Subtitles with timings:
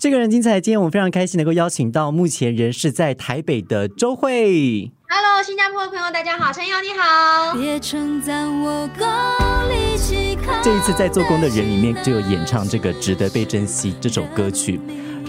[0.00, 4.90] 这个人精彩，今天我们非常开心能够邀请到目前人是在台北的周慧。
[5.06, 7.52] Hello，新加坡的朋友，大家好，陈瑶你好。
[7.52, 9.04] 别称赞我够
[9.68, 14.80] 力气这一次在做工的人里面就有演唱这个《值得被珍惜》这首歌曲。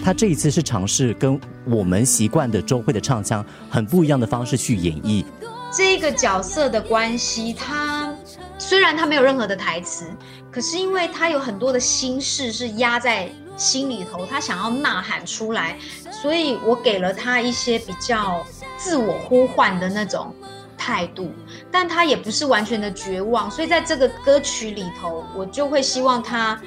[0.06, 5.26] 他这一次是尝试跟我们习惯的周慧的唱腔很不一样的方式去演绎。
[5.70, 8.16] 这个角色的关系，他
[8.58, 10.06] 虽然他没有任何的台词，
[10.50, 15.78] 可是因为他有很多的心事是压在心里头，他想要呐喊出来，
[16.12, 18.46] 所以我给了他一些比较
[18.78, 20.34] 自我呼唤的那种
[20.78, 21.32] 态度，
[21.72, 26.60] 但他也不是完全的绝望，所以在这个歌曲里头，我就会希望他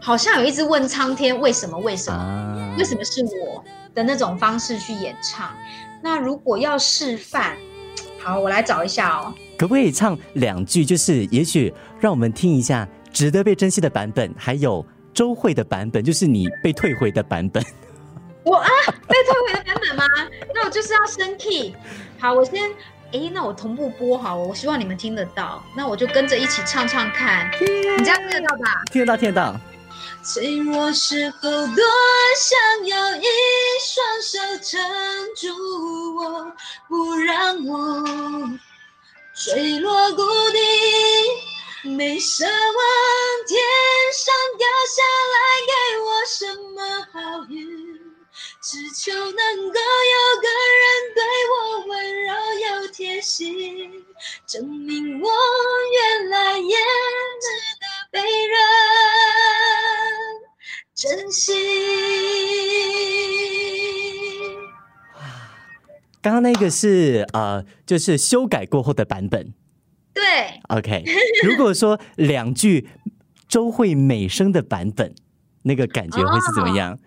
[0.00, 2.16] 好像有一直问苍天为什么为什么。
[2.16, 5.48] 啊为什么是我的那种方式去演唱？
[6.02, 7.56] 那如果要示范，
[8.20, 9.32] 好，我来找一下哦。
[9.56, 10.84] 可不可以唱两句？
[10.84, 17.64] 就是也许让我们听一下值得被珍惜的版本，还有周慧的版本，就是你被退回的版本。
[18.42, 18.68] 我啊，
[19.08, 20.04] 被退回的版本吗？
[20.54, 21.74] 那我就是要升 key。
[22.18, 22.70] 好，我先，
[23.12, 25.62] 诶，那我同步播好，我希望你们听得到。
[25.74, 28.82] 那我就跟着一起唱唱看，你这样听得到吧？
[28.92, 29.58] 听得到，听得到。
[30.22, 31.76] 脆弱时候多
[32.36, 33.24] 想有一
[33.80, 34.80] 双手撑
[35.36, 36.52] 住我，
[36.88, 38.02] 不让我
[39.34, 40.58] 坠落谷底。
[41.84, 42.50] 没奢望
[43.46, 43.62] 天
[44.14, 45.02] 上掉下
[45.34, 45.36] 来
[45.68, 46.40] 给我什
[46.74, 46.80] 么
[47.12, 47.56] 好运，
[48.62, 49.32] 只求能
[49.70, 50.48] 够有个
[50.80, 50.82] 人
[51.14, 51.54] 对我
[51.86, 51.92] 温
[52.24, 54.02] 柔又贴心，
[54.46, 55.30] 证明我
[55.92, 57.46] 原来也值
[57.78, 58.56] 得被人
[60.94, 61.52] 珍惜。
[66.22, 69.52] 刚刚那个是呃，就是修改过后的版本。
[70.24, 71.04] 对，OK，
[71.46, 72.88] 如果说两句
[73.46, 75.14] 周慧美声的版本，
[75.62, 76.98] 那个感觉会是怎么样？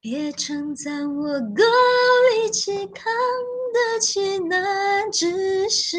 [0.00, 1.62] 别称赞我够
[2.32, 3.04] 力气扛
[3.72, 5.98] 得起，那只是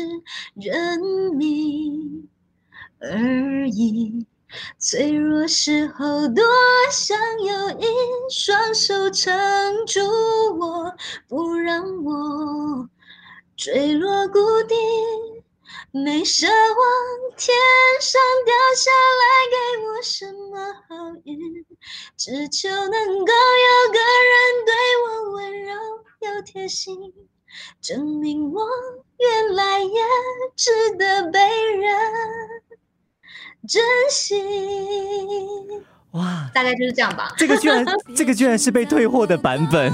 [0.56, 1.00] 人
[1.36, 2.28] 命
[3.00, 4.26] 而已。
[4.80, 6.44] 脆弱时候多
[6.92, 7.86] 想有一
[8.30, 9.32] 双手撑
[9.86, 10.00] 住
[10.60, 10.94] 我，
[11.28, 12.90] 不让我
[13.56, 14.76] 坠落谷底。
[15.92, 16.88] 没奢望
[17.38, 17.56] 天
[18.02, 19.56] 上掉下来给
[19.88, 21.66] 我什么好运，
[22.16, 25.74] 只求能够有个人对我温柔
[26.22, 26.96] 又贴心，
[27.82, 28.68] 证明我
[29.18, 29.90] 原来也
[30.56, 31.40] 值得被
[31.74, 31.98] 人
[33.68, 33.82] 珍
[34.12, 34.36] 惜。
[36.12, 37.34] 哇，大概就是这样吧。
[37.38, 39.92] 这个居然 这个居然是被退货的版本，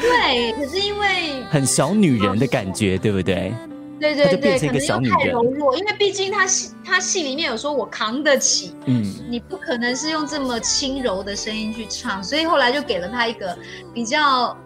[0.00, 3.54] 对，可是因为很小女人的感觉，对不对？
[4.00, 13.56] 对对对，可能又太柔弱，因为毕竟他戏他戏里面有说我扛得起，嗯，你不可能是用这么轻柔的声音去唱，所以后来就给了他一个
[13.92, 14.56] 比较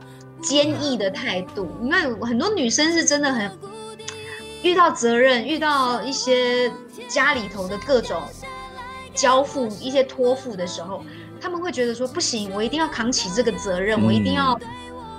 [0.40, 1.68] 坚毅的态度。
[1.82, 3.50] 因为，很多女生是真的很
[4.62, 6.70] 遇到责任，遇到一些
[7.08, 8.22] 家里头的各种
[9.12, 11.04] 交付、一些托付的时候，
[11.40, 14.58] 他们会觉得说不行，我一定要扛起这个责任，我一定要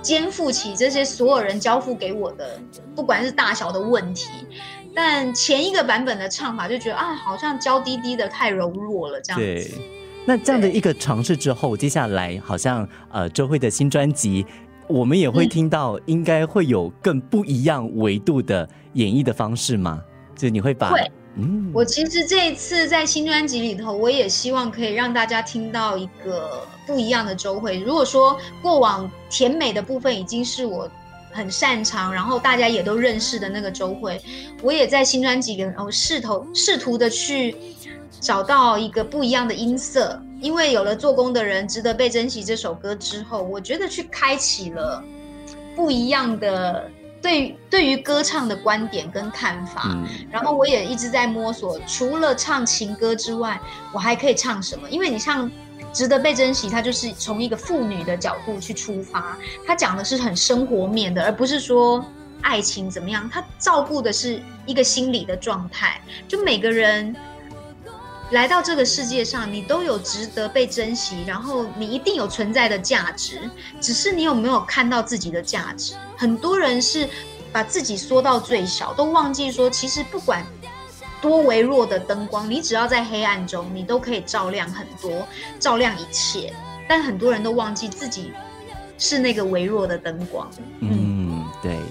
[0.06, 2.60] 肩负起这些所有人交付给我的，
[2.94, 4.30] 不管是大小的问题。
[4.94, 9.80] 但前一个版本的唱法就觉得啊，好像娇滴滴的太柔弱了，这样对子。。
[10.24, 14.46] 那这样的一个尝试之后，接下来好像呃周慧的新专辑，
[14.86, 20.00] 我们也会嗯听到，应该会有更不一样维度的演绎的方式吗？
[20.36, 21.00] 就你会把会
[21.72, 27.78] 我其实这一次在新专辑里头，我也希望可以让大家听到一个不一样的周慧。
[27.78, 30.90] 如果说过往甜美的部分已经是我
[31.32, 34.18] 很擅长，然后大家也都认识的那个周慧，
[34.62, 37.54] 我也在新专辑里头试图试图的去
[38.18, 40.20] 找到一个不一样的音色。
[40.40, 45.02] 因为有了做工的人值得被珍惜这首歌之后，我觉得去开启了
[45.74, 46.90] 不一样的
[47.22, 49.82] 对对于歌唱的观点跟看法。
[49.86, 53.60] 嗯然后我也一直在摸索，除了唱情歌之外，
[53.92, 54.88] 我还可以唱什么？
[54.90, 55.48] 因为你唱
[55.92, 59.36] 《值得被珍惜》，它就是从一个妇女的角度去出发，
[59.66, 62.04] 它讲的是很生活面的，而不是说
[62.42, 66.00] 爱情怎么样，它照顾的是一个心理的状态。
[66.28, 67.16] 就每个人
[68.32, 73.48] 来到这个世界上，你都有值得被珍惜，然后你一定有存在的价值，
[73.80, 75.94] 只是你有没有看到自己的价值？
[76.16, 77.08] 很多人是
[77.52, 80.44] 把自己缩到最小，都忘记说，其实不管
[81.22, 85.24] 多微弱的灯光，你只要在黑暗中，你都可以照亮很多，
[85.60, 86.52] 照亮一切。
[86.88, 88.32] 但很多人都忘记自己
[88.98, 90.50] 是那个微弱的灯光。
[90.80, 91.05] 嗯，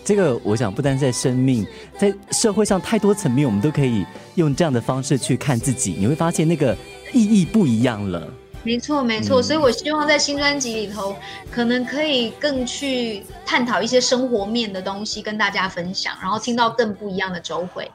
[0.06, 1.66] 这个我想不单在生命，
[1.98, 4.06] 在社会上太多层面，我们都可以
[4.36, 6.78] 用这样的方式去看自己，你会发现那个
[7.12, 8.32] 意义不一样了。
[8.64, 11.16] 没错，没错，嗯所以我希望在新专辑里头，
[11.52, 17.90] 可能可以更去探讨一些生活面的东西，跟大家分享，然后听到更不一样的周慧。